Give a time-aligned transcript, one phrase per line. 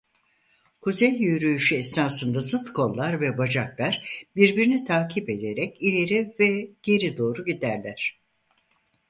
[0.81, 8.19] Kuzey Yürüyüşü esnasında zıt kollar ve bacaklar birbirini takip ederek ileri ve geri doğru giderler.